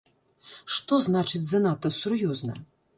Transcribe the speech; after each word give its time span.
Што 0.77 0.99
значыць, 1.09 1.45
занадта 1.53 1.95
сур'ёзна? 2.01 2.63